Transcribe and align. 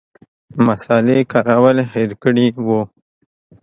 مصالې 0.65 1.19
کارول 1.31 1.77
هېر 1.91 2.11
کړي 2.23 2.47
وو. 2.65 2.81